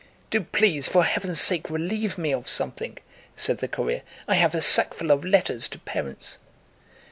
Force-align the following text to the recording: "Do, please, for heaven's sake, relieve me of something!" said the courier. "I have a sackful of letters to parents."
"Do, 0.31 0.41
please, 0.41 0.87
for 0.87 1.03
heaven's 1.03 1.39
sake, 1.39 1.69
relieve 1.69 2.17
me 2.17 2.33
of 2.33 2.49
something!" 2.49 2.97
said 3.35 3.59
the 3.59 3.67
courier. 3.67 4.01
"I 4.27 4.33
have 4.33 4.55
a 4.55 4.61
sackful 4.63 5.11
of 5.11 5.23
letters 5.23 5.67
to 5.67 5.77
parents." 5.77 6.39